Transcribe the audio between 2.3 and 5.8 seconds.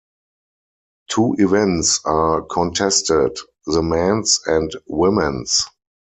contested, the men's and women's.